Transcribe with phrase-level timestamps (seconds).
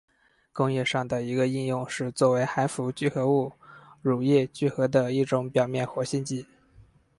[0.51, 3.51] 工业上的一个应用是作为含氟聚合物
[4.01, 6.43] 乳液聚合的一种表面活性剂。